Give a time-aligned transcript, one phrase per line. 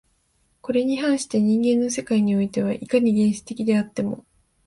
[0.63, 4.25] これに反して人間の世界においては、いかに原始的であっても